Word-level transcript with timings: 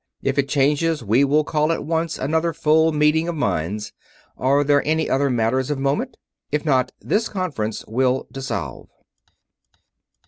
If 0.23 0.39
it 0.39 0.49
changes, 0.49 1.03
we 1.03 1.23
will 1.23 1.43
call 1.43 1.71
at 1.71 1.85
once 1.85 2.17
another 2.17 2.53
full 2.53 2.91
meeting 2.91 3.27
of 3.27 3.35
minds. 3.35 3.93
Are 4.35 4.63
there 4.63 4.81
any 4.83 5.07
other 5.07 5.29
matters 5.29 5.69
of 5.69 5.77
moment...? 5.77 6.17
If 6.51 6.65
not, 6.65 6.91
this 6.99 7.29
conference 7.29 7.85
will 7.87 8.27
dissolve." 8.31 8.89